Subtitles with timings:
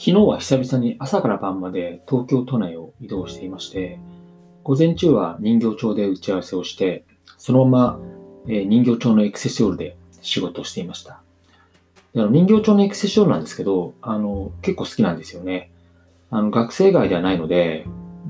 [0.00, 4.00] 昨日は久々に朝から晩まで東京都内を移動していまして、
[4.62, 7.04] 午前中は人形町で打ち合わせをして、
[7.36, 8.00] そのまま、
[8.48, 11.20] え人形町のエクセシオールで仕事をしていました。
[12.14, 15.70] であの人形町のエクセシオールなんですけど、あの結構好きなんですよね。
[16.30, 17.84] あの学生街ではないので、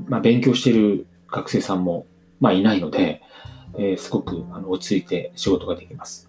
[0.08, 2.04] まあ、勉強している学生さんも、
[2.40, 3.22] まあ、いないので、
[3.78, 6.28] えー、すごくあの落ち着いて仕事ができます。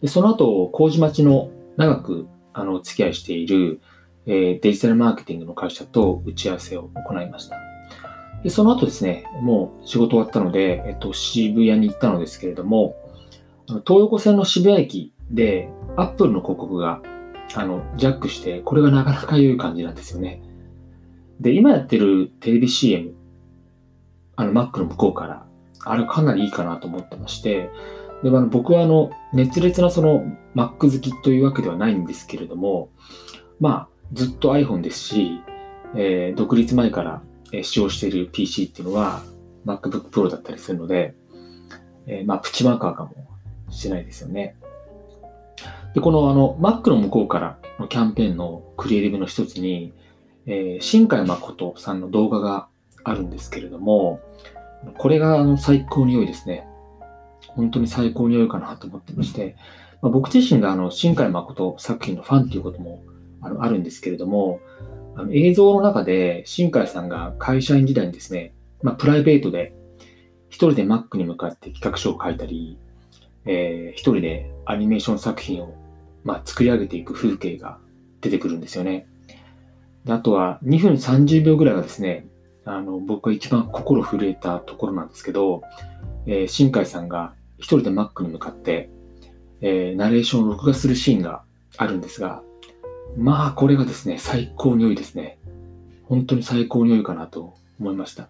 [0.00, 3.80] でその後、麹町の長くあのお付き合いしている
[4.26, 7.56] えデジタルマーケティングの会社と打ち合わせを行いました。
[8.42, 12.96] でその後ですね、もう仕事終わったので、えっと、渋谷に行ったのですけれども、
[13.68, 17.00] 東横線の渋谷駅で、アップルの広告が、
[17.54, 20.42] あの、ジャックして、これがなかなか良い感じなんですよね。
[21.40, 23.14] で、今やってるテレビ CM、
[24.36, 25.46] あの、Mac の向こうから、
[25.84, 27.70] あれかなりいいかなと思ってまして、
[28.22, 32.90] で、あの僕はあの、熱烈なその Mac 好きというわけではないんですけれども、
[33.60, 35.40] まあ、ずっと iPhone ですし、
[35.94, 37.22] えー、独立前から
[37.62, 39.22] 使用している PC っていうのは
[39.66, 41.14] MacBook Pro だったりするので、
[42.06, 43.28] えー、まあ、プチマーカーかも
[43.70, 44.56] しれないですよね。
[45.94, 49.92] で、このあの Mac の向こうからのキャンペーンのクリエイティブの一つに、
[50.46, 52.68] えー、新海誠さんの動画が
[53.04, 54.20] あるんですけれども、
[54.98, 56.66] これがあの最高に良いですね。
[57.48, 59.56] 本当に最高に良いかなと思ってまして、
[60.00, 63.02] まあ、僕自身があの新海誠作品のファンっていうことも
[63.42, 64.60] あのあるんですけれども、
[65.14, 69.74] あの映像の中で新海さんが会社員時代にですね、まあ、プライベートで
[70.48, 72.78] 一人で Mac に向かって企画書を書いたり、
[73.44, 75.74] えー、一人でアニメーション作品を、
[76.24, 77.78] まあ、作り上げていく風景が
[78.20, 79.06] 出てくるんですよね。
[80.04, 82.26] であとは2分30秒ぐらいがですね、
[82.64, 85.62] あの僕が一番心震えたところなんですけど、
[86.26, 88.90] えー、新海さんが一人で Mac に向かって、
[89.60, 91.42] えー、ナレーションを録画するシーンが
[91.76, 92.42] あるんですが、
[93.16, 95.38] まあ、これがですね、最高に良いですね。
[96.04, 98.28] 本当に最高に良いかなと思いました。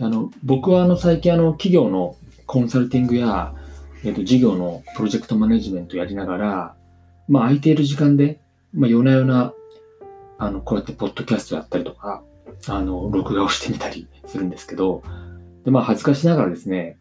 [0.00, 3.54] あの、僕はあの、最近あの、企業のコンサルティングや、
[4.04, 6.76] えっと、事業のプロジェクトマネジメントやりながら、
[7.28, 8.40] まあ、空いている時間で、
[8.74, 9.54] まあ、夜な夜な、
[10.38, 12.22] あの、こうやってポッドキャストやったりとか、
[12.68, 15.02] あの、録画をしてみたりするんですけど、
[15.64, 16.98] で、まあ、恥ずかしながらですね、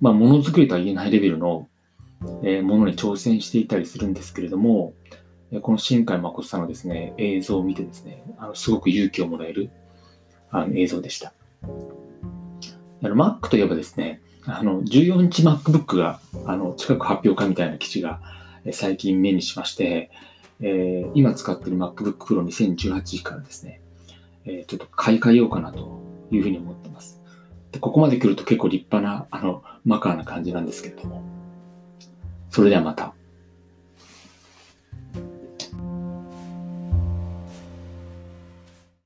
[0.00, 1.68] まあ、ものづくりとは言えないレベルの、
[2.42, 4.94] えー、ものに挑戦していたりするんですけれども、
[5.62, 9.70] この新海誠さんのですね、映像を見てですね、あのすごく勇気をもらえる
[10.50, 11.32] あの映像でした。
[11.62, 18.20] あの Mac といえばですね、あの14インチ MacBook があの近く発表会みたいな記事が
[18.72, 20.10] 最近目にしまして、
[20.60, 23.80] えー、今使っている MacBook Pro 2018からですね、
[24.44, 27.22] えー、ちょっと買い替えようかなというふうに思ってます。
[27.72, 31.22] でここまで来ると結構立派なあのマカーな感じなんですけれども、
[32.50, 33.14] それではまた。